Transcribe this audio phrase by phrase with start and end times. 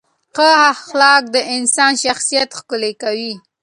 [0.35, 3.33] ښه اخلاق د انسان شخصیت ښکلي کوي.